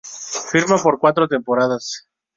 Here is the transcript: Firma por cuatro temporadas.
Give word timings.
Firma 0.51 0.79
por 0.81 0.97
cuatro 0.97 1.27
temporadas. 1.27 2.07